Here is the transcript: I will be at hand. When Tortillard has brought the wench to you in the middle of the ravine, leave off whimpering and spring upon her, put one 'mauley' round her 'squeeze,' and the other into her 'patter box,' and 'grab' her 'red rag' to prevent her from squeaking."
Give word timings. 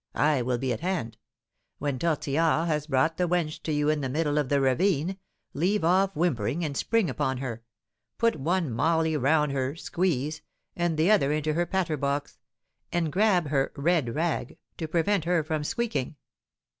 I 0.15 0.41
will 0.41 0.57
be 0.57 0.73
at 0.73 0.79
hand. 0.79 1.19
When 1.77 1.99
Tortillard 1.99 2.65
has 2.67 2.87
brought 2.87 3.17
the 3.17 3.27
wench 3.27 3.61
to 3.61 3.71
you 3.71 3.89
in 3.89 4.01
the 4.01 4.09
middle 4.09 4.39
of 4.39 4.49
the 4.49 4.59
ravine, 4.59 5.19
leave 5.53 5.83
off 5.83 6.15
whimpering 6.15 6.65
and 6.65 6.75
spring 6.75 7.07
upon 7.07 7.37
her, 7.37 7.61
put 8.17 8.35
one 8.35 8.71
'mauley' 8.71 9.15
round 9.15 9.51
her 9.51 9.75
'squeeze,' 9.75 10.41
and 10.75 10.97
the 10.97 11.11
other 11.11 11.31
into 11.31 11.53
her 11.53 11.67
'patter 11.67 11.97
box,' 11.97 12.39
and 12.91 13.11
'grab' 13.11 13.49
her 13.49 13.71
'red 13.75 14.15
rag' 14.15 14.57
to 14.77 14.87
prevent 14.87 15.25
her 15.25 15.43
from 15.43 15.63
squeaking." 15.63 16.15